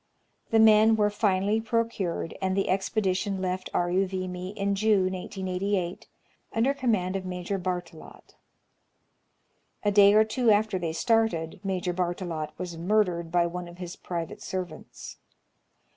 The 0.49 0.57
men 0.57 0.95
were 0.95 1.11
finally 1.11 1.61
procured, 1.61 2.33
and 2.41 2.57
the 2.57 2.69
expedition 2.69 3.39
left 3.39 3.69
Aruvimi 3.71 4.55
in 4.57 4.73
June, 4.73 5.13
1888, 5.13 6.07
under 6.53 6.73
command 6.73 7.15
of 7.15 7.23
Major 7.23 7.59
Barttelot. 7.59 8.33
A 9.83 9.91
day 9.91 10.15
or 10.15 10.23
two 10.23 10.49
after 10.49 10.79
they 10.79 10.91
started, 10.93 11.59
Major 11.63 11.93
Barttelot 11.93 12.51
was 12.57 12.79
murdered 12.79 13.31
by 13.31 13.45
one 13.45 13.67
of 13.67 13.77
his 13.77 13.95
private 13.95 14.41
servants. 14.41 15.17